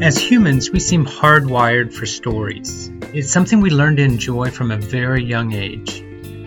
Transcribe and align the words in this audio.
As 0.00 0.16
humans, 0.16 0.70
we 0.70 0.78
seem 0.78 1.04
hardwired 1.04 1.92
for 1.92 2.06
stories. 2.06 2.88
It's 3.12 3.32
something 3.32 3.60
we 3.60 3.70
learn 3.70 3.96
to 3.96 4.04
enjoy 4.04 4.52
from 4.52 4.70
a 4.70 4.76
very 4.76 5.24
young 5.24 5.52
age. 5.52 6.04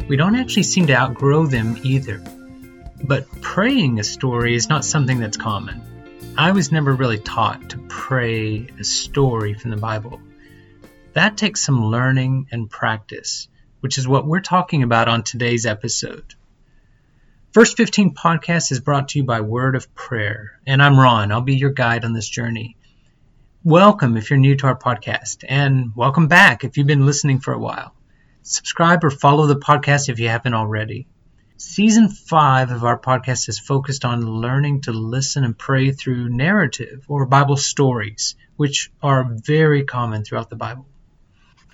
We 0.07 0.15
don't 0.15 0.38
actually 0.38 0.63
seem 0.63 0.88
to 0.88 0.96
outgrow 0.96 1.47
them 1.47 1.77
either. 1.83 2.23
But 3.03 3.27
praying 3.41 3.99
a 3.99 4.05
story 4.05 4.55
is 4.55 4.69
not 4.69 4.85
something 4.85 5.19
that's 5.19 5.35
common. 5.35 5.81
I 6.37 6.53
was 6.53 6.72
never 6.72 6.94
really 6.94 7.19
taught 7.19 7.72
to 7.72 7.78
pray 7.90 8.69
a 8.79 8.85
story 8.85 9.54
from 9.54 9.72
the 9.72 9.78
Bible. 9.78 10.22
That 11.12 11.36
takes 11.36 11.60
some 11.60 11.88
learning 11.88 12.47
and 12.54 12.70
practice, 12.70 13.49
which 13.81 13.97
is 13.97 14.08
what 14.08 14.26
we're 14.26 14.40
talking 14.40 14.81
about 14.81 15.10
on 15.10 15.24
today's 15.24 15.65
episode. 15.65 16.36
First 17.52 17.76
15 17.76 18.16
podcast 18.16 18.72
is 18.72 18.80
brought 18.80 19.09
to 19.09 19.20
you 19.20 19.26
by 19.26 19.41
Word 19.41 19.76
of 19.76 19.94
Prayer, 19.94 20.54
and 20.66 20.81
I'm 20.81 20.98
Ron. 20.98 21.34
I'll 21.34 21.41
be 21.41 21.58
your 21.58 21.72
guide 21.72 22.05
on 22.05 22.13
this 22.13 22.30
journey. 22.30 22.77
Welcome 23.64 24.18
if 24.18 24.32
you're 24.32 24.40
new 24.40 24.56
to 24.56 24.66
our 24.66 24.76
podcast, 24.76 25.46
and 25.48 25.96
welcome 25.96 26.28
back 26.28 26.64
if 26.64 26.78
you've 26.78 26.88
been 26.88 27.06
listening 27.06 27.42
for 27.42 27.54
a 27.54 27.60
while. 27.60 27.94
Subscribe 28.42 29.04
or 29.04 29.12
follow 29.12 29.46
the 29.46 29.56
podcast 29.56 30.10
if 30.10 30.18
you 30.18 30.30
haven't 30.30 30.56
already. 30.56 31.06
Season 31.58 32.10
5 32.10 32.72
of 32.72 32.84
our 32.84 32.98
podcast 32.98 33.50
is 33.50 33.60
focused 33.60 34.04
on 34.04 34.26
learning 34.26 34.82
to 34.82 34.92
listen 34.92 35.44
and 35.44 35.56
pray 35.56 35.92
through 35.92 36.30
narrative 36.30 37.06
or 37.08 37.28
Bible 37.28 37.56
stories, 37.56 38.36
which 38.56 38.92
are 39.04 39.30
very 39.30 39.84
common 39.84 40.23
throughout 40.23 40.50
the 40.50 40.56
Bible. 40.56 40.88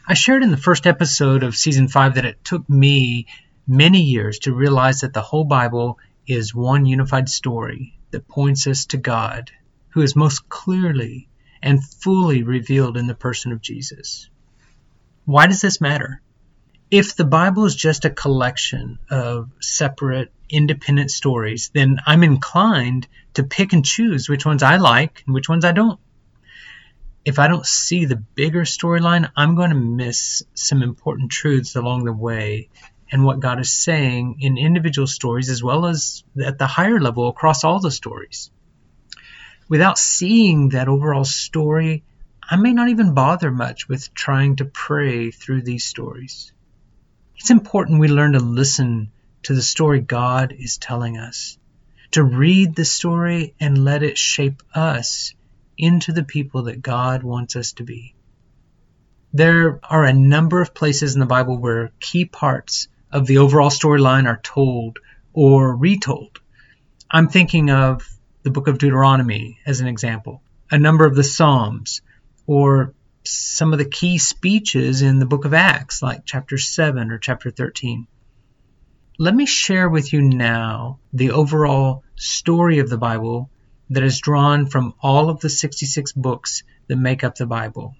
I 0.05 0.13
shared 0.13 0.43
in 0.43 0.51
the 0.51 0.57
first 0.57 0.87
episode 0.87 1.43
of 1.43 1.55
Season 1.55 1.87
5 1.87 2.15
that 2.15 2.25
it 2.25 2.43
took 2.43 2.69
me 2.69 3.27
many 3.65 4.01
years 4.01 4.39
to 4.39 4.53
realize 4.53 4.99
that 4.99 5.13
the 5.13 5.21
whole 5.21 5.45
Bible 5.45 5.99
is 6.27 6.53
one 6.53 6.85
unified 6.85 7.29
story 7.29 7.97
that 8.11 8.27
points 8.27 8.67
us 8.67 8.87
to 8.87 8.97
God, 8.97 9.51
who 9.91 10.01
is 10.01 10.17
most 10.17 10.49
clearly 10.49 11.29
and 11.61 11.83
fully 11.83 12.43
revealed 12.43 12.97
in 12.97 13.07
the 13.07 13.15
person 13.15 13.51
of 13.51 13.61
Jesus. 13.61 14.29
Why 15.25 15.47
does 15.47 15.61
this 15.61 15.81
matter? 15.81 16.21
If 16.89 17.15
the 17.15 17.25
Bible 17.25 17.65
is 17.65 17.75
just 17.75 18.05
a 18.05 18.09
collection 18.09 18.99
of 19.09 19.49
separate, 19.59 20.31
independent 20.49 21.11
stories, 21.11 21.69
then 21.73 21.99
I'm 22.05 22.23
inclined 22.23 23.07
to 23.33 23.43
pick 23.43 23.73
and 23.73 23.83
choose 23.83 24.29
which 24.29 24.45
ones 24.45 24.63
I 24.63 24.77
like 24.77 25.23
and 25.25 25.33
which 25.33 25.49
ones 25.49 25.65
I 25.65 25.73
don't. 25.73 25.99
If 27.25 27.39
I 27.39 27.49
don't 27.49 27.65
see 27.65 28.05
the 28.05 28.15
bigger 28.15 28.61
storyline, 28.61 29.29
I'm 29.35 29.55
going 29.55 29.71
to 29.71 29.75
miss 29.75 30.43
some 30.53 30.81
important 30.81 31.29
truths 31.29 31.75
along 31.75 32.05
the 32.05 32.13
way 32.13 32.69
and 33.11 33.25
what 33.25 33.41
God 33.41 33.59
is 33.59 33.73
saying 33.73 34.37
in 34.39 34.57
individual 34.57 35.07
stories 35.07 35.49
as 35.49 35.61
well 35.61 35.85
as 35.85 36.23
at 36.41 36.57
the 36.57 36.67
higher 36.67 37.01
level 37.01 37.27
across 37.27 37.65
all 37.65 37.79
the 37.79 37.91
stories 37.91 38.49
without 39.67 39.97
seeing 39.97 40.69
that 40.69 40.87
overall 40.87 41.25
story, 41.25 42.03
I 42.49 42.55
may 42.55 42.73
not 42.73 42.89
even 42.89 43.13
bother 43.13 43.51
much 43.51 43.89
with 43.89 44.13
trying 44.13 44.57
to 44.57 44.65
pray 44.65 45.31
through 45.31 45.63
these 45.63 45.83
stories. 45.83 46.51
It's 47.37 47.51
important 47.51 47.99
we 47.99 48.07
learn 48.07 48.33
to 48.33 48.39
listen 48.39 49.11
to 49.43 49.53
the 49.53 49.61
story 49.61 49.99
God 49.99 50.53
is 50.57 50.77
telling 50.77 51.17
us, 51.17 51.57
to 52.11 52.23
read 52.23 52.75
the 52.75 52.85
story 52.85 53.53
and 53.59 53.83
let 53.83 54.03
it 54.03 54.17
shape 54.17 54.63
us 54.73 55.33
into 55.77 56.11
the 56.11 56.23
people 56.23 56.63
that 56.63 56.81
God 56.81 57.23
wants 57.23 57.55
us 57.55 57.73
to 57.73 57.83
be. 57.83 58.15
There 59.33 59.79
are 59.83 60.05
a 60.05 60.13
number 60.13 60.61
of 60.61 60.73
places 60.73 61.13
in 61.13 61.19
the 61.19 61.25
Bible 61.25 61.57
where 61.57 61.91
key 61.99 62.25
parts 62.25 62.87
of 63.11 63.27
the 63.27 63.37
overall 63.37 63.69
storyline 63.69 64.25
are 64.25 64.39
told 64.41 64.99
or 65.33 65.75
retold. 65.75 66.39
I'm 67.11 67.27
thinking 67.27 67.69
of 67.69 68.16
the 68.47 68.51
book 68.51 68.69
of 68.69 68.77
Deuteronomy 68.77 69.59
as 69.65 69.81
an 69.81 69.87
example, 69.87 70.41
a 70.71 70.77
number 70.77 71.05
of 71.05 71.15
the 71.15 71.23
Psalms, 71.23 72.01
or 72.45 72.93
some 73.25 73.73
of 73.73 73.77
the 73.77 73.83
key 73.83 74.17
speeches 74.17 75.01
in 75.01 75.19
the 75.19 75.25
book 75.25 75.43
of 75.43 75.53
Acts, 75.53 76.01
like 76.01 76.21
chapter 76.23 76.57
7 76.57 77.11
or 77.11 77.17
chapter 77.17 77.51
13. 77.51 78.07
Let 79.19 79.35
me 79.35 79.45
share 79.45 79.89
with 79.89 80.13
you 80.13 80.21
now 80.21 80.99
the 81.11 81.31
overall 81.31 82.05
story 82.15 82.79
of 82.79 82.89
the 82.89 82.97
Bible 82.97 83.49
that 83.89 84.03
is 84.03 84.21
drawn 84.21 84.67
from 84.67 84.93
all 85.01 85.29
of 85.29 85.41
the 85.41 85.49
66 85.49 86.13
books 86.13 86.63
that 86.87 86.95
make 86.95 87.25
up 87.25 87.35
the 87.35 87.45
Bible. 87.45 87.95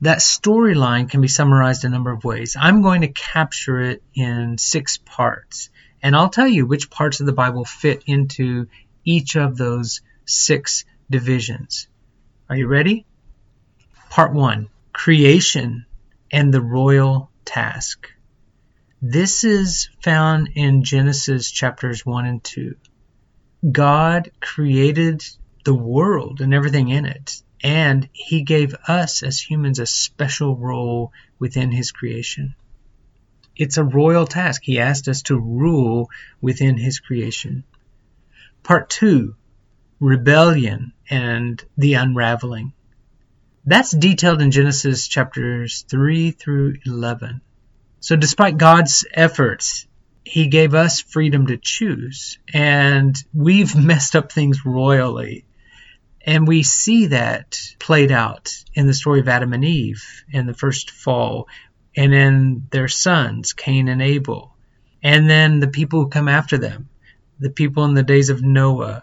That 0.00 0.18
storyline 0.18 1.08
can 1.08 1.20
be 1.20 1.28
summarized 1.28 1.84
a 1.84 1.88
number 1.88 2.10
of 2.10 2.24
ways. 2.24 2.56
I'm 2.58 2.82
going 2.82 3.02
to 3.02 3.08
capture 3.08 3.80
it 3.80 4.02
in 4.12 4.58
six 4.58 4.96
parts, 4.96 5.70
and 6.02 6.16
I'll 6.16 6.30
tell 6.30 6.48
you 6.48 6.66
which 6.66 6.90
parts 6.90 7.20
of 7.20 7.26
the 7.26 7.32
Bible 7.32 7.64
fit 7.64 8.02
into 8.06 8.66
each 9.10 9.34
of 9.34 9.56
those 9.56 10.02
six 10.24 10.84
divisions. 11.10 11.88
Are 12.48 12.56
you 12.56 12.68
ready? 12.68 13.06
Part 14.08 14.32
1 14.32 14.68
Creation 14.92 15.84
and 16.30 16.54
the 16.54 16.60
Royal 16.60 17.28
Task. 17.44 18.08
This 19.02 19.42
is 19.42 19.88
found 20.00 20.50
in 20.54 20.84
Genesis 20.84 21.50
chapters 21.50 22.06
1 22.06 22.26
and 22.26 22.44
2. 22.44 22.76
God 23.72 24.30
created 24.40 25.24
the 25.64 25.74
world 25.74 26.40
and 26.40 26.54
everything 26.54 26.88
in 26.88 27.04
it, 27.04 27.42
and 27.64 28.08
He 28.12 28.42
gave 28.42 28.76
us 28.86 29.24
as 29.24 29.40
humans 29.40 29.80
a 29.80 29.86
special 29.86 30.56
role 30.56 31.12
within 31.40 31.72
His 31.72 31.90
creation. 31.90 32.54
It's 33.56 33.76
a 33.76 33.84
royal 33.84 34.26
task. 34.26 34.62
He 34.62 34.78
asked 34.78 35.08
us 35.08 35.22
to 35.22 35.38
rule 35.38 36.10
within 36.40 36.76
His 36.76 37.00
creation. 37.00 37.64
Part 38.62 38.90
2 38.90 39.34
Rebellion 40.00 40.92
and 41.08 41.62
the 41.76 41.94
Unraveling. 41.94 42.72
That's 43.64 43.90
detailed 43.90 44.42
in 44.42 44.50
Genesis 44.50 45.08
chapters 45.08 45.84
3 45.88 46.30
through 46.30 46.76
11. 46.86 47.40
So, 48.00 48.16
despite 48.16 48.58
God's 48.58 49.06
efforts, 49.12 49.86
He 50.24 50.46
gave 50.48 50.74
us 50.74 51.00
freedom 51.00 51.46
to 51.46 51.56
choose, 51.56 52.38
and 52.52 53.16
we've 53.34 53.74
messed 53.84 54.14
up 54.14 54.30
things 54.30 54.64
royally. 54.64 55.46
And 56.22 56.46
we 56.46 56.62
see 56.62 57.06
that 57.06 57.58
played 57.78 58.12
out 58.12 58.52
in 58.74 58.86
the 58.86 58.94
story 58.94 59.20
of 59.20 59.28
Adam 59.28 59.54
and 59.54 59.64
Eve 59.64 60.04
in 60.30 60.46
the 60.46 60.54
first 60.54 60.90
fall, 60.90 61.48
and 61.96 62.12
in 62.14 62.66
their 62.70 62.88
sons, 62.88 63.54
Cain 63.54 63.88
and 63.88 64.02
Abel, 64.02 64.54
and 65.02 65.28
then 65.30 65.60
the 65.60 65.68
people 65.68 66.04
who 66.04 66.10
come 66.10 66.28
after 66.28 66.58
them 66.58 66.89
the 67.40 67.50
people 67.50 67.84
in 67.84 67.94
the 67.94 68.02
days 68.02 68.28
of 68.28 68.42
Noah, 68.42 69.02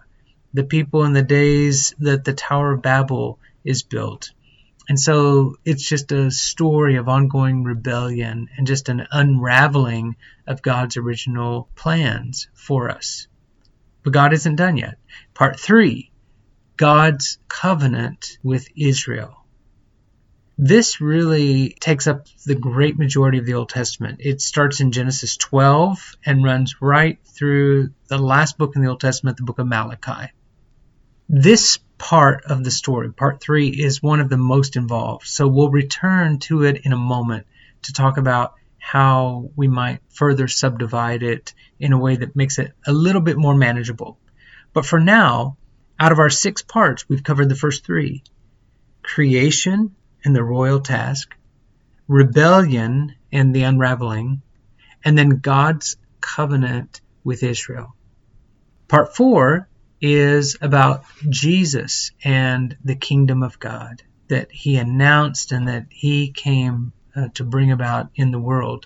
the 0.53 0.64
people 0.64 1.03
in 1.03 1.14
the 1.14 1.24
days 1.24 1.94
that 2.00 2.24
the 2.24 2.34
Tower 2.34 2.74
of 2.74 2.81
Babel 2.81 3.40
is 3.66 3.84
built. 3.84 4.31
And 4.88 5.00
so 5.00 5.58
it's 5.66 5.88
just 5.88 6.12
a 6.12 6.31
story 6.31 6.96
of 6.96 7.09
ongoing 7.09 7.64
rebellion 7.64 8.47
and 8.56 8.66
just 8.66 8.88
an 8.88 9.06
unraveling 9.12 10.16
of 10.46 10.62
God's 10.62 10.96
original 10.96 11.68
plans 11.76 12.47
for 12.53 12.90
us. 12.90 13.28
But 14.03 14.14
God 14.14 14.34
isn't 14.34 14.56
done 14.56 14.78
yet. 14.78 14.97
Part 15.34 15.59
three 15.59 16.12
God's 16.78 17.40
covenant 17.50 18.38
with 18.44 18.68
Israel. 18.78 19.37
This 20.59 21.00
really 21.01 21.69
takes 21.79 22.07
up 22.07 22.25
the 22.45 22.56
great 22.56 22.97
majority 22.97 23.38
of 23.38 23.45
the 23.45 23.53
Old 23.53 23.69
Testament. 23.69 24.22
It 24.23 24.41
starts 24.41 24.81
in 24.81 24.91
Genesis 24.91 25.38
12 25.38 26.16
and 26.25 26.44
runs 26.44 26.81
right 26.81 27.19
through 27.25 27.91
the 28.07 28.18
last 28.18 28.57
book 28.57 28.75
in 28.75 28.81
the 28.81 28.90
Old 28.90 29.00
Testament, 29.00 29.38
the 29.38 29.44
book 29.44 29.59
of 29.59 29.67
Malachi. 29.67 30.31
This 31.29 31.78
part 32.00 32.46
of 32.46 32.63
the 32.63 32.72
story, 32.72 33.13
part 33.13 33.40
three, 33.40 33.69
is 33.69 34.01
one 34.01 34.19
of 34.19 34.29
the 34.29 34.38
most 34.38 34.75
involved. 34.78 35.28
So 35.28 35.47
we'll 35.47 35.69
return 35.69 36.40
to 36.40 36.63
it 36.63 36.85
in 36.85 36.91
a 36.91 36.97
moment 36.97 37.46
to 37.84 37.94
talk 37.94 38.17
about 38.17 38.56
how 38.79 39.51
we 39.56 39.67
might 39.67 40.00
further 40.09 40.47
subdivide 40.47 41.22
it 41.22 41.53
in 41.79 41.94
a 41.94 42.00
way 42.00 42.16
that 42.16 42.35
makes 42.35 42.57
it 42.57 42.72
a 42.88 42.94
little 42.94 43.22
bit 43.22 43.38
more 43.38 43.56
manageable. 43.56 44.17
But 44.73 44.88
for 44.88 45.00
now, 45.00 45.57
out 45.99 46.11
of 46.11 46.20
our 46.20 46.32
six 46.32 46.64
parts, 46.64 47.08
we've 47.08 47.23
covered 47.23 47.49
the 47.49 47.55
first 47.55 47.85
three 47.85 48.23
creation, 49.03 49.96
and 50.28 50.35
the 50.35 50.44
royal 50.44 50.82
task, 50.82 51.34
rebellion 52.09 53.16
and 53.32 53.56
the 53.56 53.64
unraveling, 53.64 54.41
and 55.06 55.18
then 55.18 55.40
God's 55.40 55.96
covenant 56.20 57.00
with 57.24 57.44
Israel. 57.44 57.96
Part 58.90 59.16
four 59.16 59.70
is 60.02 60.58
about 60.59 61.06
Jesus 61.29 62.12
and 62.26 62.76
the 62.84 62.97
kingdom 62.97 63.41
of 63.41 63.58
God 63.58 64.03
that 64.28 64.52
he 64.52 64.76
announced 64.76 65.53
and 65.53 65.70
that 65.70 65.85
he 65.90 66.30
came 66.32 66.91
uh, 67.16 67.30
to 67.35 67.46
bring 67.46 67.72
about 67.72 68.09
in 68.16 68.32
the 68.32 68.40
world. 68.40 68.85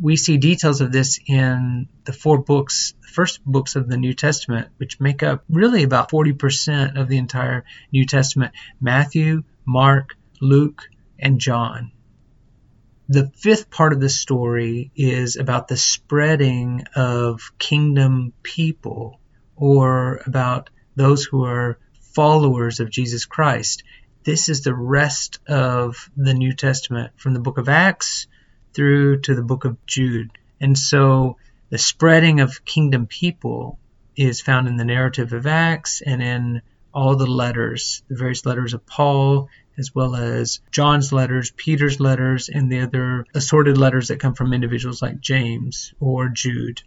We 0.00 0.14
see 0.14 0.38
details 0.38 0.80
of 0.80 0.92
this 0.92 1.18
in 1.26 1.88
the 2.04 2.12
four 2.12 2.38
books, 2.38 2.94
the 3.02 3.08
first 3.08 3.44
books 3.44 3.74
of 3.74 3.88
the 3.88 3.96
New 3.96 4.14
Testament, 4.14 4.68
which 4.76 5.00
make 5.00 5.24
up 5.24 5.42
really 5.50 5.82
about 5.82 6.12
40% 6.12 6.96
of 6.96 7.08
the 7.08 7.18
entire 7.18 7.64
New 7.92 8.06
Testament 8.06 8.54
Matthew, 8.80 9.42
Mark, 9.66 10.14
Luke, 10.40 10.88
and 11.18 11.38
John. 11.38 11.92
The 13.08 13.30
fifth 13.36 13.70
part 13.70 13.92
of 13.92 14.00
the 14.00 14.08
story 14.08 14.90
is 14.94 15.36
about 15.36 15.68
the 15.68 15.76
spreading 15.76 16.84
of 16.94 17.52
kingdom 17.58 18.32
people 18.42 19.20
or 19.56 20.22
about 20.26 20.70
those 20.96 21.24
who 21.24 21.44
are 21.44 21.78
followers 22.14 22.80
of 22.80 22.90
Jesus 22.90 23.26
Christ. 23.26 23.82
This 24.24 24.48
is 24.48 24.62
the 24.62 24.74
rest 24.74 25.40
of 25.48 26.10
the 26.16 26.34
New 26.34 26.52
Testament 26.54 27.12
from 27.16 27.34
the 27.34 27.40
book 27.40 27.58
of 27.58 27.68
Acts 27.68 28.26
through 28.74 29.20
to 29.22 29.34
the 29.34 29.42
book 29.42 29.64
of 29.64 29.84
Jude. 29.86 30.30
And 30.60 30.78
so 30.78 31.36
the 31.70 31.78
spreading 31.78 32.40
of 32.40 32.64
kingdom 32.64 33.06
people 33.06 33.78
is 34.16 34.40
found 34.40 34.68
in 34.68 34.76
the 34.76 34.84
narrative 34.84 35.32
of 35.32 35.46
Acts 35.46 36.00
and 36.00 36.22
in 36.22 36.62
all 36.92 37.16
the 37.16 37.26
letters, 37.26 38.02
the 38.08 38.16
various 38.16 38.44
letters 38.44 38.74
of 38.74 38.86
Paul, 38.86 39.48
as 39.80 39.94
well 39.94 40.14
as 40.14 40.60
John's 40.70 41.12
letters, 41.12 41.50
Peter's 41.56 41.98
letters, 41.98 42.48
and 42.48 42.70
the 42.70 42.80
other 42.80 43.24
assorted 43.34 43.76
letters 43.76 44.08
that 44.08 44.20
come 44.20 44.34
from 44.34 44.52
individuals 44.52 45.02
like 45.02 45.20
James 45.20 45.92
or 45.98 46.28
Jude. 46.28 46.82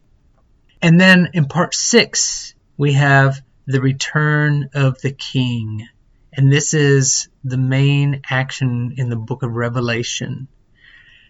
And 0.82 1.02
then 1.02 1.32
in 1.34 1.46
part 1.46 1.74
six, 1.74 2.54
we 2.78 2.94
have 2.94 3.42
the 3.66 3.82
return 3.82 4.70
of 4.74 5.02
the 5.02 5.12
king. 5.12 5.88
And 6.32 6.52
this 6.52 6.74
is 6.74 7.30
the 7.44 7.58
main 7.58 8.22
action 8.30 8.96
in 8.98 9.10
the 9.10 9.16
book 9.16 9.44
of 9.44 9.52
Revelation. 9.52 10.48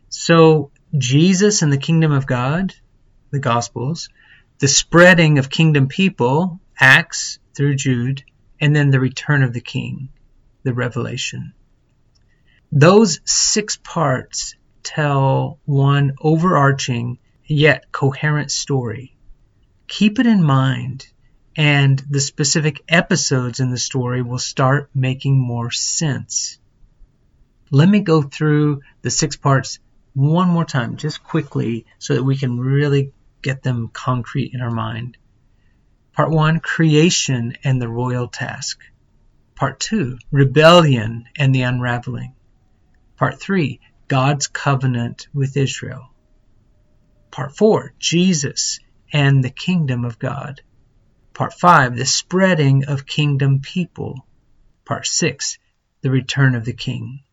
So, 0.09 0.71
Jesus 0.95 1.61
and 1.63 1.73
the 1.73 1.77
kingdom 1.77 2.11
of 2.11 2.27
God, 2.27 2.75
the 3.31 3.39
Gospels, 3.39 4.09
the 4.59 4.67
spreading 4.67 5.39
of 5.39 5.49
kingdom 5.49 5.87
people, 5.87 6.59
Acts 6.79 7.39
through 7.55 7.75
Jude, 7.75 8.23
and 8.59 8.75
then 8.75 8.91
the 8.91 8.99
return 8.99 9.43
of 9.43 9.53
the 9.53 9.61
king, 9.61 10.09
the 10.63 10.73
revelation. 10.73 11.53
Those 12.71 13.19
six 13.25 13.77
parts 13.77 14.55
tell 14.81 15.59
one 15.65 16.13
overarching 16.19 17.19
yet 17.45 17.91
coherent 17.91 18.51
story. 18.51 19.15
Keep 19.87 20.19
it 20.19 20.25
in 20.25 20.43
mind, 20.43 21.07
and 21.55 22.01
the 22.09 22.19
specific 22.19 22.83
episodes 22.87 23.59
in 23.59 23.69
the 23.69 23.77
story 23.77 24.21
will 24.21 24.39
start 24.39 24.89
making 24.95 25.37
more 25.37 25.69
sense. 25.69 26.57
Let 27.69 27.89
me 27.89 27.99
go 27.99 28.21
through 28.21 28.81
the 29.01 29.11
six 29.11 29.35
parts 29.35 29.79
one 30.13 30.49
more 30.49 30.65
time, 30.65 30.97
just 30.97 31.23
quickly, 31.23 31.85
so 31.99 32.15
that 32.15 32.23
we 32.23 32.37
can 32.37 32.59
really 32.59 33.11
get 33.41 33.63
them 33.63 33.89
concrete 33.91 34.51
in 34.53 34.61
our 34.61 34.71
mind. 34.71 35.17
Part 36.13 36.29
1 36.29 36.59
Creation 36.59 37.57
and 37.63 37.81
the 37.81 37.89
Royal 37.89 38.27
Task. 38.27 38.79
Part 39.55 39.79
2 39.79 40.17
Rebellion 40.31 41.25
and 41.37 41.53
the 41.53 41.61
Unraveling. 41.61 42.33
Part 43.17 43.39
3 43.39 43.79
God's 44.07 44.47
Covenant 44.47 45.27
with 45.33 45.55
Israel. 45.55 46.09
Part 47.31 47.55
4 47.55 47.93
Jesus 47.99 48.79
and 49.11 49.43
the 49.43 49.51
Kingdom 49.51 50.05
of 50.05 50.19
God. 50.19 50.61
Part 51.33 51.53
5 51.53 51.95
The 51.95 52.05
Spreading 52.05 52.85
of 52.85 53.05
Kingdom 53.05 53.61
People. 53.61 54.25
Part 54.85 55.05
6 55.05 55.59
The 56.01 56.11
Return 56.11 56.55
of 56.55 56.65
the 56.65 56.73
King. 56.73 57.23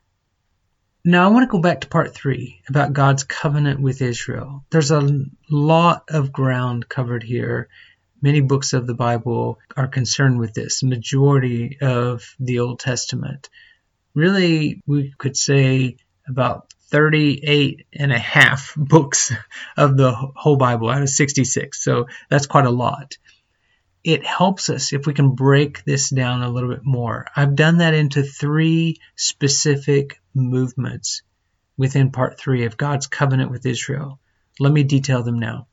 Now, 1.02 1.25
I 1.25 1.32
want 1.32 1.44
to 1.44 1.50
go 1.50 1.62
back 1.62 1.81
to 1.81 1.88
part 1.88 2.14
three 2.14 2.61
about 2.69 2.93
God's 2.93 3.25
covenant 3.25 3.81
with 3.81 4.02
Israel. 4.02 4.66
There's 4.69 4.90
a 4.90 5.25
lot 5.50 6.05
of 6.11 6.31
ground 6.31 6.90
covered 6.90 7.23
here, 7.23 7.70
Many 8.22 8.40
books 8.40 8.75
of 8.75 8.87
the 8.87 8.94
Bible 8.94 9.58
are 9.76 9.88
concerned 9.88 10.38
with 10.38 10.52
this, 10.52 10.82
majority 10.82 11.78
of 11.81 12.34
the 12.38 12.58
Old 12.58 12.81
Testament. 12.81 13.49
Really, 14.14 14.82
we 14.87 15.14
could 15.17 15.37
say 15.37 15.96
about 16.28 16.72
38 16.90 17.87
and 17.93 18.12
a 18.12 18.19
half 18.19 18.75
books 18.76 19.32
of 19.76 19.96
the 19.96 20.12
whole 20.12 20.56
Bible 20.56 20.90
out 20.90 21.02
of 21.02 21.08
66. 21.08 21.82
So 21.82 22.08
that's 22.28 22.46
quite 22.46 22.67
a 22.67 22.70
lot. 22.70 23.17
It 24.02 24.25
helps 24.25 24.70
us 24.70 24.93
if 24.93 25.06
we 25.06 25.14
can 25.14 25.34
break 25.34 25.84
this 25.84 26.11
down 26.11 26.43
a 26.43 26.49
little 26.49 26.70
bit 26.70 26.84
more. 26.84 27.26
I've 27.34 27.55
done 27.55 27.78
that 27.78 27.94
into 27.94 28.23
three 28.23 28.96
specific 29.16 30.20
movements 30.34 31.23
within 31.76 32.11
part 32.11 32.38
three 32.38 32.64
of 32.64 32.76
God's 32.76 33.06
covenant 33.06 33.50
with 33.50 33.66
Israel. 33.66 34.19
Let 34.58 34.73
me 34.73 34.84
detail 34.84 35.23
them 35.23 35.38
now. 35.38 35.69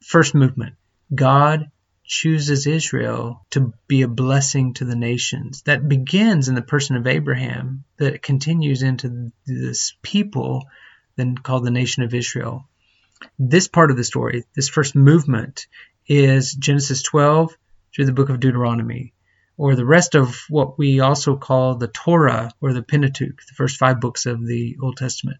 First 0.00 0.34
movement 0.34 0.74
God 1.12 1.70
chooses 2.04 2.66
Israel 2.66 3.44
to 3.50 3.72
be 3.88 4.02
a 4.02 4.08
blessing 4.08 4.74
to 4.74 4.84
the 4.84 4.96
nations. 4.96 5.62
That 5.62 5.88
begins 5.88 6.48
in 6.48 6.54
the 6.54 6.62
person 6.62 6.96
of 6.96 7.06
Abraham, 7.06 7.84
that 7.96 8.22
continues 8.22 8.82
into 8.82 9.32
this 9.46 9.94
people, 10.02 10.68
then 11.16 11.36
called 11.36 11.64
the 11.64 11.70
nation 11.70 12.02
of 12.02 12.14
Israel. 12.14 12.68
This 13.38 13.68
part 13.68 13.90
of 13.90 13.96
the 13.96 14.04
story, 14.04 14.44
this 14.54 14.68
first 14.68 14.94
movement, 14.94 15.66
is 16.06 16.52
Genesis 16.52 17.02
12 17.02 17.56
through 17.94 18.04
the 18.04 18.12
book 18.12 18.28
of 18.28 18.40
Deuteronomy, 18.40 19.14
or 19.56 19.74
the 19.74 19.86
rest 19.86 20.14
of 20.14 20.36
what 20.48 20.78
we 20.78 21.00
also 21.00 21.36
call 21.36 21.76
the 21.76 21.88
Torah 21.88 22.50
or 22.60 22.72
the 22.72 22.82
Pentateuch, 22.82 23.40
the 23.48 23.54
first 23.54 23.78
five 23.78 24.00
books 24.00 24.26
of 24.26 24.44
the 24.44 24.76
Old 24.82 24.96
Testament. 24.96 25.38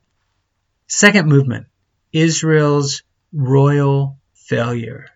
Second 0.87 1.29
movement, 1.29 1.67
Israel's 2.13 3.03
royal 3.33 4.19
failure. 4.35 5.07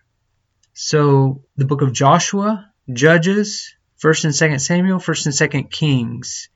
So 0.81 1.43
the 1.57 1.65
book 1.65 1.81
of 1.81 1.91
Joshua, 1.91 2.71
Judges, 2.91 3.75
1st 4.01 4.23
and 4.23 4.33
2nd 4.33 4.61
Samuel, 4.61 4.99
1st 4.99 5.25
and 5.25 5.35
2nd 5.35 5.71
Kings 5.71 6.47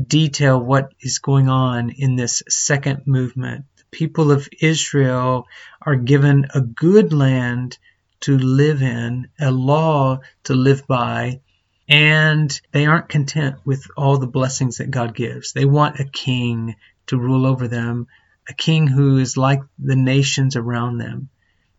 detail 0.00 0.60
what 0.60 0.94
is 1.00 1.18
going 1.18 1.48
on 1.48 1.90
in 1.90 2.14
this 2.14 2.44
second 2.48 3.08
movement. 3.08 3.64
The 3.76 3.84
people 3.90 4.30
of 4.30 4.48
Israel 4.60 5.48
are 5.82 5.96
given 5.96 6.46
a 6.54 6.60
good 6.60 7.12
land 7.12 7.76
to 8.20 8.38
live 8.38 8.80
in, 8.80 9.26
a 9.40 9.50
law 9.50 10.20
to 10.44 10.54
live 10.54 10.86
by, 10.86 11.40
and 11.88 12.48
they 12.70 12.86
aren't 12.86 13.08
content 13.08 13.56
with 13.64 13.88
all 13.96 14.18
the 14.18 14.28
blessings 14.28 14.76
that 14.76 14.92
God 14.92 15.16
gives. 15.16 15.52
They 15.52 15.64
want 15.64 15.98
a 15.98 16.04
king 16.04 16.76
to 17.08 17.18
rule 17.18 17.44
over 17.44 17.66
them, 17.66 18.06
a 18.48 18.54
king 18.54 18.86
who 18.86 19.18
is 19.18 19.36
like 19.36 19.62
the 19.80 19.96
nations 19.96 20.54
around 20.54 20.98
them. 20.98 21.28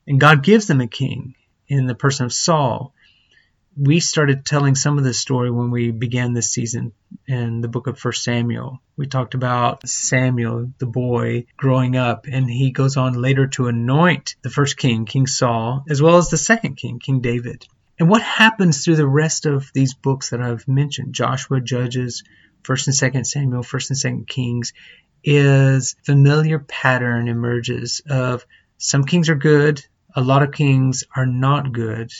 And 0.05 0.19
God 0.19 0.43
gives 0.43 0.67
them 0.67 0.81
a 0.81 0.87
king 0.87 1.35
in 1.67 1.85
the 1.85 1.95
person 1.95 2.25
of 2.25 2.33
Saul. 2.33 2.93
We 3.77 3.99
started 3.99 4.45
telling 4.45 4.75
some 4.75 4.97
of 4.97 5.03
this 5.03 5.19
story 5.19 5.51
when 5.51 5.69
we 5.69 5.91
began 5.91 6.33
this 6.33 6.51
season 6.51 6.93
in 7.27 7.59
the 7.59 7.67
book 7.67 7.87
of 7.87 7.99
First 7.99 8.23
Samuel. 8.23 8.81
We 8.95 9.07
talked 9.07 9.33
about 9.33 9.87
Samuel, 9.87 10.71
the 10.77 10.85
boy, 10.85 11.47
growing 11.57 11.97
up, 11.97 12.25
and 12.31 12.49
he 12.49 12.71
goes 12.71 12.95
on 12.95 13.21
later 13.21 13.47
to 13.47 13.67
anoint 13.67 14.35
the 14.43 14.49
first 14.49 14.77
king, 14.77 15.05
King 15.05 15.27
Saul, 15.27 15.83
as 15.89 16.01
well 16.01 16.17
as 16.17 16.29
the 16.29 16.37
second 16.37 16.75
king, 16.75 16.99
King 16.99 17.19
David. 17.19 17.67
And 17.99 18.09
what 18.09 18.21
happens 18.21 18.83
through 18.83 18.95
the 18.95 19.07
rest 19.07 19.45
of 19.45 19.69
these 19.73 19.93
books 19.93 20.29
that 20.29 20.41
I've 20.41 20.67
mentioned, 20.67 21.13
Joshua, 21.13 21.59
Judges, 21.59 22.23
First 22.63 22.87
and 22.87 22.95
Second 22.95 23.25
Samuel, 23.25 23.63
First 23.63 23.89
and 23.89 23.97
Second 23.97 24.27
Kings, 24.27 24.73
is 25.23 25.95
familiar 26.03 26.59
pattern 26.59 27.27
emerges 27.27 28.01
of 28.09 28.45
some 28.77 29.05
kings 29.05 29.29
are 29.29 29.35
good, 29.35 29.85
a 30.15 30.21
lot 30.21 30.43
of 30.43 30.53
kings 30.53 31.03
are 31.13 31.25
not 31.25 31.73
good. 31.73 32.11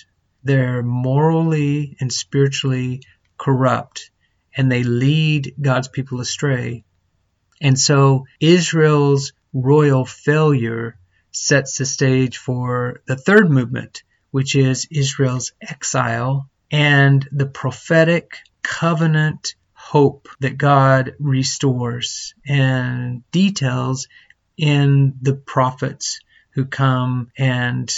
They're 0.43 0.83
morally 0.83 1.95
and 1.99 2.11
spiritually 2.11 3.01
corrupt, 3.37 4.11
and 4.55 4.69
they 4.69 4.83
lead 4.83 5.55
God's 5.59 5.87
people 5.87 6.19
astray. 6.19 6.83
And 7.61 7.79
so 7.79 8.25
Israel's 8.41 9.31
royal 9.53 10.05
failure 10.05 10.97
sets 11.31 11.77
the 11.77 11.85
stage 11.85 12.37
for 12.37 13.01
the 13.07 13.15
third 13.15 13.49
movement, 13.49 14.03
which 14.31 14.55
is 14.55 14.87
Israel's 14.91 15.53
exile 15.61 16.49
and 16.69 17.27
the 17.31 17.45
prophetic 17.45 18.39
covenant 18.61 19.55
hope 19.73 20.27
that 20.41 20.57
God 20.57 21.15
restores 21.19 22.33
and 22.45 23.23
details 23.31 24.07
in 24.57 25.13
the 25.21 25.35
prophets 25.35 26.19
who 26.55 26.65
come 26.65 27.29
and 27.37 27.93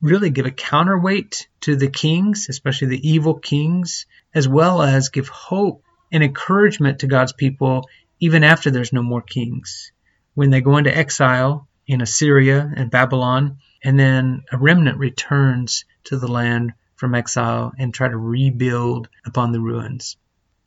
really 0.00 0.30
give 0.30 0.46
a 0.46 0.50
counterweight 0.50 1.48
to 1.60 1.76
the 1.76 1.88
kings, 1.88 2.48
especially 2.48 2.88
the 2.88 3.08
evil 3.08 3.34
kings, 3.34 4.06
as 4.34 4.48
well 4.48 4.80
as 4.80 5.10
give 5.10 5.28
hope 5.28 5.82
and 6.10 6.22
encouragement 6.24 7.00
to 7.00 7.06
God's 7.06 7.32
people 7.32 7.88
even 8.20 8.44
after 8.44 8.70
there's 8.70 8.92
no 8.92 9.02
more 9.02 9.20
kings. 9.20 9.92
When 10.34 10.50
they 10.50 10.60
go 10.60 10.76
into 10.76 10.96
exile 10.96 11.68
in 11.86 12.00
Assyria 12.00 12.72
and 12.74 12.90
Babylon, 12.90 13.58
and 13.82 13.98
then 13.98 14.44
a 14.50 14.56
remnant 14.56 14.98
returns 14.98 15.84
to 16.04 16.16
the 16.16 16.30
land 16.30 16.72
from 16.96 17.14
exile 17.14 17.72
and 17.78 17.92
try 17.92 18.08
to 18.08 18.16
rebuild 18.16 19.08
upon 19.26 19.52
the 19.52 19.60
ruins. 19.60 20.16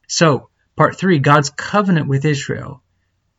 So, 0.07 0.49
part 0.75 0.97
three 0.97 1.19
God's 1.19 1.49
covenant 1.49 2.07
with 2.07 2.25
Israel 2.25 2.83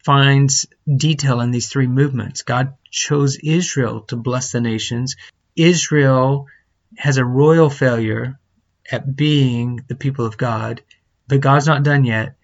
finds 0.08 0.66
detail 0.96 1.42
in 1.42 1.50
these 1.50 1.68
three 1.68 1.86
movements. 1.86 2.40
God 2.40 2.78
chose 2.90 3.36
Israel 3.36 4.00
to 4.08 4.16
bless 4.16 4.52
the 4.52 4.60
nations. 4.62 5.16
Israel 5.54 6.46
has 6.96 7.18
a 7.18 7.24
royal 7.26 7.68
failure 7.68 8.40
at 8.90 9.14
being 9.14 9.84
the 9.86 9.94
people 9.94 10.24
of 10.24 10.38
God, 10.38 10.80
but 11.26 11.42
God's 11.42 11.66
not 11.66 11.82
done 11.82 12.04
yet. 12.04 12.36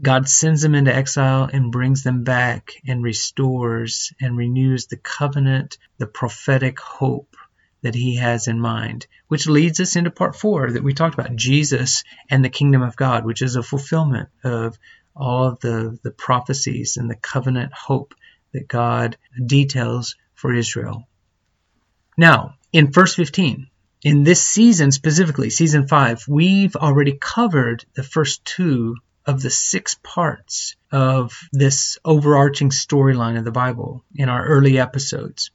God 0.00 0.26
sends 0.26 0.62
them 0.62 0.74
into 0.74 0.96
exile 0.96 1.50
and 1.52 1.70
brings 1.70 2.02
them 2.02 2.24
back 2.24 2.72
and 2.88 3.02
restores 3.02 4.14
and 4.18 4.34
renews 4.34 4.86
the 4.86 4.96
covenant, 4.96 5.76
the 5.98 6.06
prophetic 6.06 6.80
hope 6.80 7.36
that 7.82 7.94
he 7.94 8.16
has 8.16 8.48
in 8.48 8.58
mind, 8.58 9.06
which 9.28 9.46
leads 9.46 9.80
us 9.80 9.96
into 9.96 10.10
part 10.10 10.34
four 10.34 10.70
that 10.70 10.82
we 10.82 10.94
talked 10.94 11.12
about 11.12 11.36
Jesus 11.36 12.04
and 12.30 12.42
the 12.42 12.48
kingdom 12.48 12.80
of 12.80 12.96
God, 12.96 13.26
which 13.26 13.42
is 13.42 13.54
a 13.54 13.62
fulfillment 13.62 14.30
of 14.42 14.78
all 15.16 15.48
of 15.48 15.60
the, 15.60 15.98
the 16.02 16.10
prophecies 16.10 16.96
and 16.96 17.10
the 17.10 17.16
covenant 17.16 17.72
hope 17.72 18.14
that 18.52 18.68
God 18.68 19.16
details 19.44 20.16
for 20.34 20.52
Israel. 20.52 21.08
Now, 22.16 22.54
in 22.72 22.92
verse 22.92 23.14
15, 23.14 23.68
in 24.02 24.22
this 24.22 24.42
season 24.42 24.92
specifically, 24.92 25.50
season 25.50 25.88
5, 25.88 26.24
we've 26.28 26.76
already 26.76 27.16
covered 27.18 27.84
the 27.94 28.02
first 28.02 28.44
two 28.44 28.96
of 29.26 29.42
the 29.42 29.50
six 29.50 29.96
parts 30.02 30.76
of 30.92 31.36
this 31.52 31.98
overarching 32.04 32.70
storyline 32.70 33.36
of 33.36 33.44
the 33.44 33.50
Bible 33.50 34.04
in 34.14 34.28
our 34.28 34.46
early 34.46 34.78
episodes. 34.78 35.50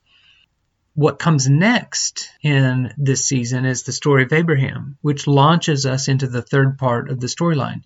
What 0.93 1.19
comes 1.19 1.47
next 1.47 2.29
in 2.43 2.93
this 2.97 3.23
season 3.23 3.63
is 3.63 3.83
the 3.83 3.93
story 3.93 4.23
of 4.23 4.33
Abraham, 4.33 4.97
which 5.01 5.25
launches 5.25 5.85
us 5.85 6.09
into 6.09 6.27
the 6.27 6.41
third 6.41 6.77
part 6.77 7.09
of 7.09 7.21
the 7.21 7.27
storyline. 7.27 7.83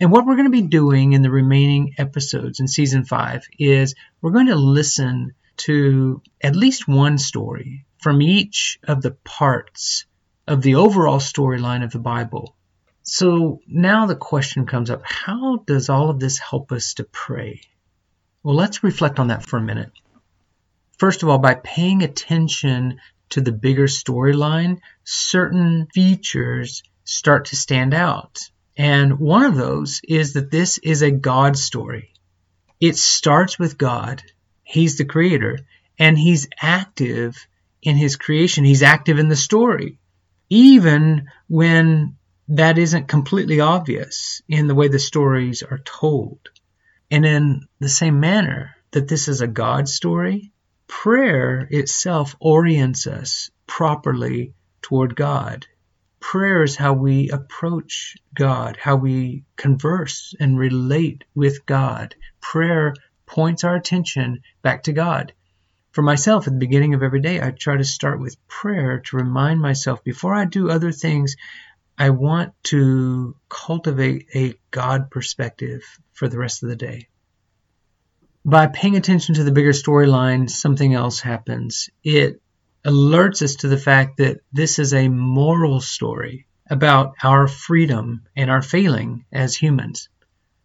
And 0.00 0.10
what 0.10 0.26
we're 0.26 0.36
going 0.36 0.46
to 0.46 0.50
be 0.50 0.62
doing 0.62 1.12
in 1.12 1.22
the 1.22 1.30
remaining 1.30 1.94
episodes 1.98 2.60
in 2.60 2.66
season 2.66 3.04
five 3.04 3.44
is 3.58 3.94
we're 4.20 4.32
going 4.32 4.48
to 4.48 4.56
listen 4.56 5.34
to 5.56 6.20
at 6.42 6.56
least 6.56 6.88
one 6.88 7.16
story 7.18 7.86
from 7.98 8.20
each 8.20 8.78
of 8.84 9.02
the 9.02 9.12
parts 9.12 10.04
of 10.46 10.62
the 10.62 10.74
overall 10.74 11.18
storyline 11.18 11.84
of 11.84 11.92
the 11.92 11.98
Bible. 11.98 12.56
So 13.02 13.60
now 13.66 14.06
the 14.06 14.16
question 14.16 14.66
comes 14.66 14.90
up 14.90 15.02
how 15.04 15.58
does 15.66 15.88
all 15.88 16.10
of 16.10 16.18
this 16.18 16.38
help 16.38 16.72
us 16.72 16.94
to 16.94 17.04
pray? 17.04 17.60
Well, 18.42 18.56
let's 18.56 18.82
reflect 18.82 19.18
on 19.18 19.28
that 19.28 19.44
for 19.44 19.58
a 19.58 19.62
minute. 19.62 19.92
First 20.98 21.22
of 21.22 21.28
all, 21.28 21.38
by 21.38 21.54
paying 21.54 22.02
attention 22.02 23.00
to 23.30 23.40
the 23.40 23.52
bigger 23.52 23.86
storyline, 23.86 24.80
certain 25.04 25.86
features 25.94 26.82
start 27.04 27.46
to 27.46 27.56
stand 27.56 27.94
out. 27.94 28.38
And 28.76 29.20
one 29.20 29.44
of 29.44 29.54
those 29.54 30.00
is 30.06 30.32
that 30.32 30.50
this 30.50 30.78
is 30.78 31.02
a 31.02 31.10
God 31.10 31.56
story. 31.56 32.12
It 32.80 32.96
starts 32.96 33.58
with 33.58 33.78
God. 33.78 34.22
He's 34.62 34.98
the 34.98 35.04
creator, 35.04 35.58
and 35.98 36.18
He's 36.18 36.48
active 36.60 37.46
in 37.82 37.96
His 37.96 38.16
creation. 38.16 38.64
He's 38.64 38.82
active 38.82 39.18
in 39.18 39.28
the 39.28 39.36
story, 39.36 39.98
even 40.50 41.28
when 41.48 42.16
that 42.48 42.78
isn't 42.78 43.08
completely 43.08 43.60
obvious 43.60 44.42
in 44.48 44.66
the 44.66 44.74
way 44.74 44.88
the 44.88 44.98
stories 44.98 45.62
are 45.62 45.78
told. 45.78 46.40
And 47.10 47.24
in 47.24 47.66
the 47.78 47.88
same 47.88 48.18
manner 48.18 48.76
that 48.90 49.08
this 49.08 49.28
is 49.28 49.40
a 49.40 49.46
God 49.46 49.88
story, 49.88 50.50
prayer 50.88 51.66
itself 51.70 52.36
orients 52.40 53.06
us 53.06 53.50
properly 53.66 54.54
toward 54.82 55.16
God 55.16 55.66
prayer 56.24 56.62
is 56.62 56.74
how 56.74 56.94
we 56.94 57.28
approach 57.28 58.16
God, 58.34 58.78
how 58.80 58.96
we 58.96 59.44
converse 59.56 60.34
and 60.40 60.58
relate 60.58 61.22
with 61.34 61.66
God. 61.66 62.14
Prayer 62.40 62.94
points 63.26 63.62
our 63.62 63.76
attention 63.76 64.40
back 64.62 64.84
to 64.84 64.94
God. 64.94 65.34
For 65.92 66.00
myself, 66.00 66.46
at 66.46 66.54
the 66.54 66.58
beginning 66.58 66.94
of 66.94 67.02
every 67.02 67.20
day, 67.20 67.42
I 67.42 67.50
try 67.50 67.76
to 67.76 67.84
start 67.84 68.20
with 68.20 68.38
prayer 68.48 69.00
to 69.00 69.16
remind 69.16 69.60
myself 69.60 70.02
before 70.02 70.34
I 70.34 70.46
do 70.46 70.70
other 70.70 70.92
things, 70.92 71.36
I 71.98 72.08
want 72.08 72.54
to 72.64 73.36
cultivate 73.50 74.28
a 74.34 74.54
God 74.70 75.10
perspective 75.10 75.82
for 76.14 76.26
the 76.26 76.38
rest 76.38 76.62
of 76.62 76.70
the 76.70 76.76
day. 76.76 77.06
By 78.46 78.66
paying 78.68 78.96
attention 78.96 79.34
to 79.34 79.44
the 79.44 79.52
bigger 79.52 79.72
storyline, 79.72 80.48
something 80.48 80.94
else 80.94 81.20
happens. 81.20 81.90
It 82.02 82.40
alerts 82.84 83.42
us 83.42 83.56
to 83.56 83.68
the 83.68 83.78
fact 83.78 84.18
that 84.18 84.40
this 84.52 84.78
is 84.78 84.92
a 84.92 85.08
moral 85.08 85.80
story 85.80 86.46
about 86.68 87.14
our 87.22 87.48
freedom 87.48 88.22
and 88.36 88.50
our 88.50 88.62
failing 88.62 89.24
as 89.32 89.56
humans. 89.56 90.08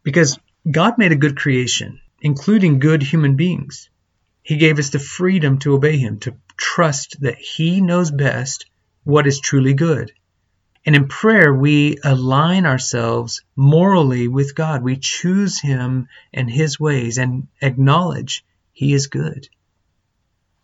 Because 0.04 0.38
God 0.70 0.98
made 0.98 1.12
a 1.12 1.18
good 1.18 1.38
creation, 1.38 2.00
including 2.22 2.80
good 2.80 3.02
human 3.02 3.36
beings. 3.36 3.90
He 4.42 4.58
gave 4.58 4.80
us 4.80 4.90
the 4.90 5.00
freedom 5.00 5.60
to 5.60 5.74
obey 5.74 5.98
Him, 5.98 6.20
to 6.20 6.36
trust 6.58 7.22
that 7.22 7.38
He 7.38 7.82
knows 7.82 8.12
best 8.12 8.66
what 9.04 9.28
is 9.28 9.40
truly 9.40 9.74
good. 9.74 10.12
And 10.86 10.96
in 10.96 11.08
prayer, 11.08 11.54
we 11.54 11.98
align 12.04 12.66
ourselves 12.66 13.44
morally 13.56 14.28
with 14.28 14.56
God. 14.56 14.82
We 14.82 14.98
choose 14.98 15.60
Him 15.60 16.08
and 16.34 16.50
His 16.50 16.80
ways 16.80 17.18
and 17.18 17.48
acknowledge 17.62 18.44
He 18.72 18.94
is 18.94 19.08
good. 19.08 19.48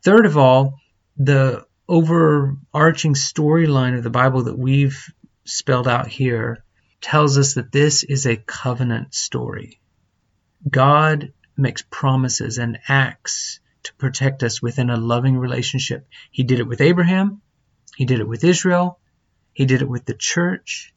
Third 0.04 0.26
of 0.26 0.38
all, 0.38 0.80
the 1.18 1.66
overarching 1.88 3.14
storyline 3.14 3.98
of 3.98 4.04
the 4.04 4.10
Bible 4.10 4.44
that 4.44 4.58
we've 4.58 5.14
spelled 5.46 5.88
out 5.88 6.08
here 6.08 6.64
tells 7.02 7.38
us 7.38 7.54
that 7.54 7.72
this 7.72 8.04
is 8.04 8.26
a 8.26 8.36
covenant 8.36 9.14
story. 9.14 9.80
God 10.68 11.32
makes 11.56 11.84
promises 11.90 12.58
and 12.58 12.80
acts 12.88 13.60
to 13.84 13.94
protect 13.96 14.44
us 14.44 14.62
within 14.62 14.90
a 14.90 14.98
loving 14.98 15.38
relationship. 15.38 16.08
He 16.32 16.44
did 16.44 16.60
it 16.60 16.68
with 16.68 16.82
Abraham, 16.82 17.42
He 17.96 18.06
did 18.06 18.20
it 18.20 18.28
with 18.28 18.44
Israel, 18.44 19.00
He 19.54 19.66
did 19.66 19.82
it 19.82 19.90
with 19.90 20.06
the 20.06 20.16
church, 20.16 20.94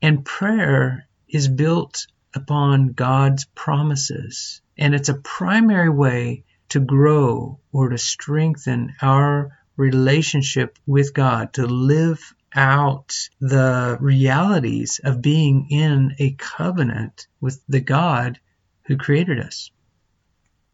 and 0.00 0.24
prayer 0.24 1.06
is 1.28 1.46
built 1.48 2.06
upon 2.34 2.88
God's 2.88 3.44
promises. 3.44 4.62
And 4.78 4.94
it's 4.94 5.10
a 5.10 5.14
primary 5.14 5.90
way 5.90 6.44
to 6.72 6.80
grow 6.80 7.58
or 7.70 7.90
to 7.90 7.98
strengthen 7.98 8.94
our 9.02 9.58
relationship 9.76 10.78
with 10.86 11.12
God, 11.12 11.52
to 11.52 11.66
live 11.66 12.34
out 12.54 13.14
the 13.40 13.98
realities 14.00 14.98
of 15.04 15.20
being 15.20 15.68
in 15.70 16.14
a 16.18 16.32
covenant 16.32 17.26
with 17.42 17.60
the 17.68 17.80
God 17.80 18.40
who 18.86 18.96
created 18.96 19.38
us. 19.38 19.70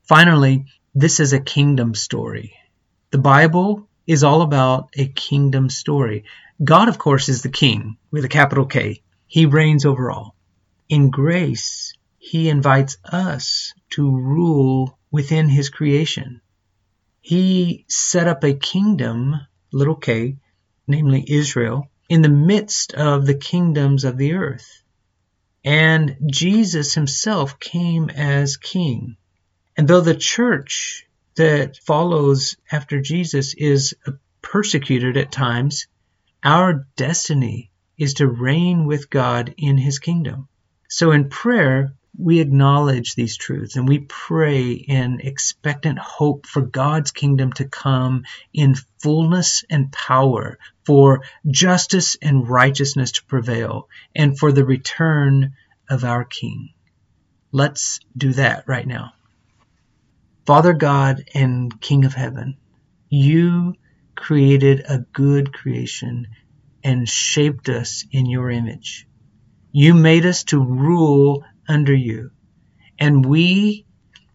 Finally, 0.04 0.66
this 0.94 1.18
is 1.18 1.32
a 1.32 1.40
kingdom 1.40 1.96
story. 1.96 2.54
The 3.10 3.18
Bible 3.18 3.88
is 4.06 4.22
all 4.22 4.42
about 4.42 4.90
a 4.96 5.06
kingdom 5.06 5.68
story. 5.68 6.24
God, 6.62 6.88
of 6.88 6.98
course, 6.98 7.28
is 7.28 7.42
the 7.42 7.50
king 7.50 7.96
with 8.12 8.24
a 8.24 8.28
capital 8.28 8.66
K. 8.66 9.02
He 9.26 9.46
reigns 9.46 9.84
over 9.84 10.12
all. 10.12 10.36
In 10.88 11.10
grace, 11.10 11.92
he 12.18 12.48
invites 12.48 12.98
us 13.04 13.74
to 13.90 14.08
rule 14.10 14.97
within 15.10 15.48
his 15.48 15.68
creation. 15.68 16.40
He 17.20 17.84
set 17.88 18.28
up 18.28 18.44
a 18.44 18.54
kingdom, 18.54 19.36
little 19.72 19.96
k, 19.96 20.36
namely 20.86 21.24
Israel, 21.26 21.88
in 22.08 22.22
the 22.22 22.28
midst 22.28 22.94
of 22.94 23.26
the 23.26 23.34
kingdoms 23.34 24.04
of 24.04 24.16
the 24.16 24.34
earth. 24.34 24.82
And 25.64 26.16
Jesus 26.26 26.94
himself 26.94 27.60
came 27.60 28.08
as 28.10 28.56
king. 28.56 29.16
And 29.76 29.86
though 29.86 30.00
the 30.00 30.14
church 30.14 31.06
that 31.36 31.76
follows 31.76 32.56
after 32.72 33.00
Jesus 33.00 33.54
is 33.54 33.94
persecuted 34.40 35.16
at 35.16 35.30
times, 35.30 35.86
our 36.42 36.86
destiny 36.96 37.70
is 37.98 38.14
to 38.14 38.26
reign 38.26 38.86
with 38.86 39.10
God 39.10 39.54
in 39.58 39.76
his 39.76 39.98
kingdom. 39.98 40.48
So 40.88 41.10
in 41.10 41.28
prayer, 41.28 41.94
we 42.18 42.40
acknowledge 42.40 43.14
these 43.14 43.36
truths 43.36 43.76
and 43.76 43.88
we 43.88 44.00
pray 44.00 44.72
in 44.72 45.20
expectant 45.20 46.00
hope 46.00 46.46
for 46.46 46.60
God's 46.60 47.12
kingdom 47.12 47.52
to 47.54 47.64
come 47.64 48.24
in 48.52 48.74
fullness 49.00 49.64
and 49.70 49.92
power, 49.92 50.58
for 50.84 51.22
justice 51.46 52.16
and 52.20 52.48
righteousness 52.48 53.12
to 53.12 53.24
prevail, 53.26 53.88
and 54.16 54.36
for 54.36 54.50
the 54.50 54.64
return 54.64 55.54
of 55.88 56.02
our 56.02 56.24
King. 56.24 56.70
Let's 57.52 58.00
do 58.16 58.32
that 58.32 58.64
right 58.66 58.86
now. 58.86 59.12
Father 60.44 60.72
God 60.72 61.24
and 61.34 61.80
King 61.80 62.04
of 62.04 62.14
heaven, 62.14 62.56
you 63.08 63.74
created 64.16 64.84
a 64.88 64.98
good 65.12 65.52
creation 65.52 66.26
and 66.82 67.08
shaped 67.08 67.68
us 67.68 68.04
in 68.10 68.26
your 68.26 68.50
image. 68.50 69.06
You 69.70 69.94
made 69.94 70.26
us 70.26 70.42
to 70.44 70.58
rule 70.58 71.44
under 71.68 71.94
you. 71.94 72.30
And 72.98 73.24
we 73.24 73.86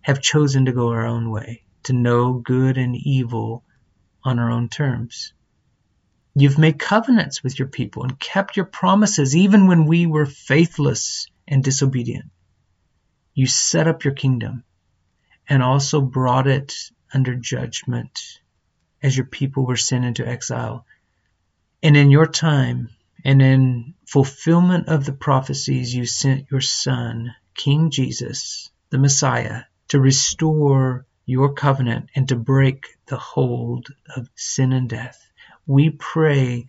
have 0.01 0.21
chosen 0.21 0.65
to 0.65 0.71
go 0.71 0.89
our 0.89 1.05
own 1.05 1.31
way, 1.31 1.63
to 1.83 1.93
know 1.93 2.33
good 2.33 2.77
and 2.77 2.95
evil 2.95 3.63
on 4.23 4.39
our 4.39 4.51
own 4.51 4.69
terms. 4.69 5.33
You've 6.35 6.57
made 6.57 6.79
covenants 6.79 7.43
with 7.43 7.59
your 7.59 7.67
people 7.67 8.03
and 8.03 8.19
kept 8.19 8.55
your 8.57 8.65
promises 8.65 9.35
even 9.35 9.67
when 9.67 9.85
we 9.85 10.05
were 10.05 10.25
faithless 10.25 11.27
and 11.47 11.63
disobedient. 11.63 12.31
You 13.33 13.47
set 13.47 13.87
up 13.87 14.03
your 14.03 14.13
kingdom 14.13 14.63
and 15.47 15.61
also 15.61 16.01
brought 16.01 16.47
it 16.47 16.73
under 17.13 17.35
judgment 17.35 18.39
as 19.01 19.15
your 19.15 19.25
people 19.25 19.65
were 19.65 19.75
sent 19.77 20.05
into 20.05 20.27
exile. 20.27 20.85
And 21.83 21.97
in 21.97 22.09
your 22.09 22.27
time, 22.27 22.89
and 23.23 23.41
in 23.41 23.93
fulfillment 24.05 24.89
of 24.89 25.05
the 25.05 25.13
prophecies, 25.13 25.95
you 25.95 26.05
sent 26.05 26.51
your 26.51 26.61
Son, 26.61 27.33
King 27.55 27.89
Jesus, 27.89 28.69
the 28.89 28.97
Messiah, 28.97 29.63
to 29.89 29.99
restore 29.99 31.05
your 31.25 31.53
covenant 31.53 32.09
and 32.15 32.27
to 32.27 32.35
break 32.35 32.85
the 33.05 33.17
hold 33.17 33.87
of 34.15 34.29
sin 34.35 34.73
and 34.73 34.89
death. 34.89 35.19
we 35.65 35.89
pray, 35.89 36.67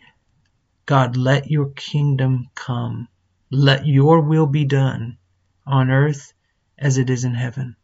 God, 0.86 1.16
let 1.16 1.50
your 1.50 1.70
kingdom 1.70 2.50
come. 2.54 3.08
Let 3.50 3.86
your 3.86 4.20
will 4.20 4.46
be 4.46 4.64
done 4.64 5.18
on 5.66 5.90
earth 5.90 6.32
as 6.78 6.98
it 6.98 7.10
is 7.10 7.24
in 7.24 7.34
heaven. 7.34 7.76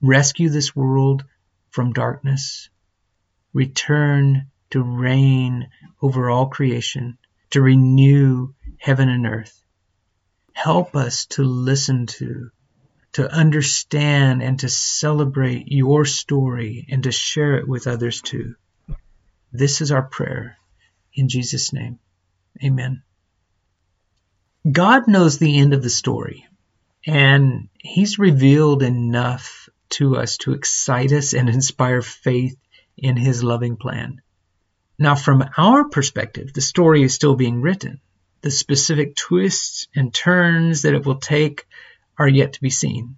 Rescue 0.00 0.48
this 0.48 0.74
world 0.74 1.24
from 1.70 1.92
darkness. 1.92 2.70
Return 3.52 4.50
to 4.70 4.82
reign 4.82 5.68
over 6.02 6.28
all 6.30 6.46
creation, 6.46 7.18
to 7.50 7.60
renew 7.62 8.52
heaven 8.78 9.08
and 9.08 9.26
earth. 9.26 9.62
Help 10.52 10.96
us 10.96 11.26
to 11.26 11.42
listen 11.42 12.06
to, 12.06 12.50
to 13.12 13.30
understand, 13.30 14.42
and 14.42 14.60
to 14.60 14.68
celebrate 14.68 15.68
your 15.68 16.04
story 16.04 16.86
and 16.90 17.02
to 17.04 17.12
share 17.12 17.56
it 17.58 17.68
with 17.68 17.86
others 17.86 18.20
too. 18.22 18.54
This 19.52 19.80
is 19.80 19.92
our 19.92 20.02
prayer. 20.02 20.56
In 21.14 21.28
Jesus' 21.28 21.72
name, 21.72 21.98
amen. 22.62 23.02
God 24.70 25.06
knows 25.06 25.38
the 25.38 25.58
end 25.58 25.72
of 25.72 25.82
the 25.82 25.90
story, 25.90 26.46
and 27.06 27.68
He's 27.78 28.18
revealed 28.18 28.82
enough 28.82 29.68
to 29.90 30.16
us 30.16 30.36
to 30.38 30.52
excite 30.52 31.12
us 31.12 31.32
and 31.32 31.48
inspire 31.48 32.02
faith 32.02 32.56
in 32.96 33.16
His 33.16 33.44
loving 33.44 33.76
plan. 33.76 34.20
Now, 34.98 35.14
from 35.14 35.44
our 35.58 35.88
perspective, 35.88 36.54
the 36.54 36.62
story 36.62 37.02
is 37.02 37.12
still 37.12 37.36
being 37.36 37.60
written. 37.60 38.00
The 38.40 38.50
specific 38.50 39.14
twists 39.14 39.88
and 39.94 40.12
turns 40.12 40.82
that 40.82 40.94
it 40.94 41.04
will 41.04 41.18
take 41.18 41.66
are 42.18 42.28
yet 42.28 42.54
to 42.54 42.62
be 42.62 42.70
seen. 42.70 43.16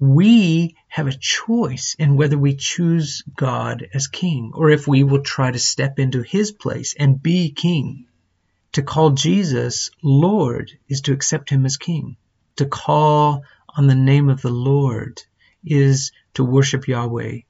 We 0.00 0.74
have 0.88 1.06
a 1.06 1.16
choice 1.16 1.94
in 1.98 2.16
whether 2.16 2.36
we 2.38 2.56
choose 2.56 3.22
God 3.36 3.86
as 3.94 4.08
king 4.08 4.50
or 4.54 4.70
if 4.70 4.88
we 4.88 5.04
will 5.04 5.22
try 5.22 5.50
to 5.50 5.58
step 5.58 5.98
into 5.98 6.22
his 6.22 6.50
place 6.50 6.94
and 6.98 7.22
be 7.22 7.52
king. 7.52 8.06
To 8.72 8.82
call 8.82 9.10
Jesus 9.10 9.90
Lord 10.02 10.72
is 10.88 11.02
to 11.02 11.12
accept 11.12 11.50
him 11.50 11.66
as 11.66 11.76
king. 11.76 12.16
To 12.56 12.66
call 12.66 13.44
on 13.68 13.86
the 13.86 13.94
name 13.94 14.28
of 14.28 14.42
the 14.42 14.50
Lord 14.50 15.22
is 15.64 16.10
to 16.34 16.44
worship 16.44 16.88
Yahweh 16.88 17.40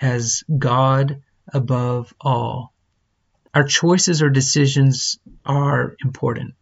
as 0.00 0.42
God 0.58 1.22
above 1.52 2.12
all. 2.20 2.71
Our 3.54 3.64
choices 3.64 4.22
or 4.22 4.30
decisions 4.30 5.18
are 5.44 5.96
important. 6.02 6.54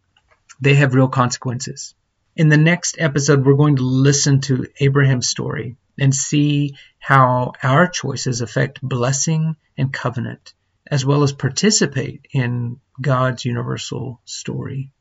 They 0.59 0.75
have 0.75 0.93
real 0.93 1.07
consequences. 1.07 1.95
In 2.35 2.49
the 2.49 2.57
next 2.57 2.97
episode, 2.99 3.45
we're 3.45 3.53
going 3.53 3.77
to 3.77 3.83
listen 3.83 4.41
to 4.41 4.67
Abraham's 4.79 5.29
story 5.29 5.77
and 5.99 6.13
see 6.13 6.75
how 6.99 7.53
our 7.63 7.87
choices 7.87 8.41
affect 8.41 8.81
blessing 8.81 9.55
and 9.77 9.93
covenant, 9.93 10.53
as 10.85 11.05
well 11.05 11.23
as 11.23 11.31
participate 11.31 12.27
in 12.31 12.79
God's 12.99 13.45
universal 13.45 14.21
story. 14.25 14.91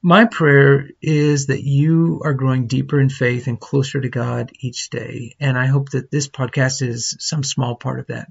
My 0.00 0.24
prayer 0.24 0.88
is 1.00 1.46
that 1.46 1.64
you 1.64 2.20
are 2.24 2.34
growing 2.34 2.66
deeper 2.66 3.00
in 3.00 3.08
faith 3.08 3.46
and 3.46 3.60
closer 3.60 4.00
to 4.00 4.08
God 4.08 4.52
each 4.60 4.90
day, 4.90 5.34
and 5.40 5.58
I 5.58 5.66
hope 5.66 5.90
that 5.90 6.10
this 6.10 6.28
podcast 6.28 6.86
is 6.86 7.16
some 7.20 7.42
small 7.42 7.74
part 7.74 8.00
of 8.00 8.06
that. 8.08 8.30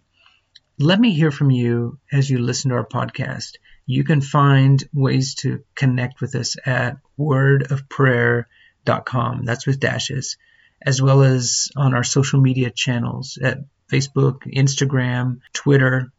Let 0.80 1.00
me 1.00 1.14
hear 1.14 1.30
from 1.30 1.52
you 1.52 2.00
as 2.12 2.28
you 2.28 2.40
listen 2.40 2.72
to 2.72 2.78
our 2.78 2.86
podcast. 2.86 3.58
You 3.86 4.04
can 4.04 4.22
find 4.22 4.84
ways 4.92 5.36
to 5.36 5.64
connect 5.76 6.20
with 6.20 6.34
us 6.34 6.56
at 6.66 6.98
wordofprayer.com. 7.20 9.46
That's 9.46 9.68
with 9.68 9.80
dashes, 9.80 10.38
as 10.82 11.00
well 11.00 11.22
as 11.22 11.70
on 11.76 11.94
our 11.94 12.04
social 12.04 12.42
media 12.42 12.72
channels 12.72 13.38
at 13.42 13.60
Facebook, 13.92 14.52
Instagram, 14.52 15.42
Twitter. 15.54 16.12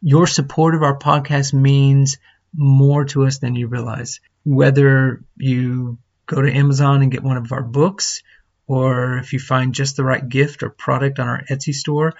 Your 0.00 0.26
support 0.26 0.74
of 0.74 0.82
our 0.82 0.98
podcast 0.98 1.52
means 1.52 2.16
more 2.54 3.04
to 3.06 3.26
us 3.26 3.38
than 3.38 3.54
you 3.54 3.66
realize. 3.66 4.20
Whether 4.44 5.22
you 5.36 5.98
go 6.26 6.40
to 6.40 6.50
Amazon 6.50 7.02
and 7.02 7.12
get 7.12 7.22
one 7.22 7.36
of 7.36 7.52
our 7.52 7.62
books, 7.62 8.22
or 8.66 9.18
if 9.18 9.34
you 9.34 9.38
find 9.38 9.74
just 9.74 9.96
the 9.96 10.04
right 10.04 10.26
gift 10.26 10.62
or 10.62 10.70
product 10.70 11.18
on 11.18 11.28
our 11.28 11.42
Etsy 11.50 11.74
store, 11.74 12.14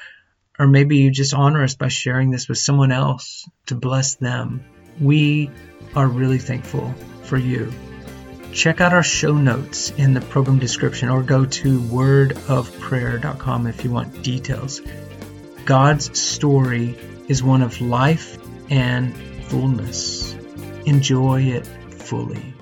or 0.59 0.67
maybe 0.67 0.99
you 0.99 1.11
just 1.11 1.35
honor 1.35 1.63
us 1.65 1.75
by 1.75 1.89
sharing 1.89 2.31
this 2.31 2.49
with 2.49 2.59
someone 2.59 2.93
else 2.93 3.49
to 3.67 3.75
bless 3.75 4.15
them. 4.17 4.65
We 5.01 5.51
are 5.95 6.07
really 6.07 6.39
thankful 6.39 6.95
for 7.23 7.37
you. 7.37 7.73
Check 8.53 8.81
out 8.81 8.93
our 8.93 9.03
show 9.03 9.35
notes 9.35 9.91
in 9.91 10.15
the 10.15 10.21
program 10.21 10.61
description 10.61 11.09
or 11.09 11.23
go 11.23 11.45
to 11.45 11.81
wordofprayer.com 11.81 13.67
if 13.67 13.83
you 13.83 13.91
want 13.91 14.23
details. 14.23 14.81
God's 15.65 16.17
story 16.19 16.97
is 17.27 17.43
one 17.43 17.63
of 17.63 17.81
life 17.81 18.39
and 18.71 19.17
fullness. 19.47 20.35
Enjoy 20.87 21.41
it 21.43 21.67
fully. 21.67 22.54